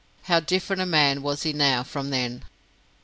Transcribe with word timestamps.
How 0.23 0.39
different 0.39 0.81
a 0.81 0.87
man 0.87 1.21
was 1.21 1.43
he 1.43 1.53
now 1.53 1.83
from 1.83 2.09
then! 2.09 2.43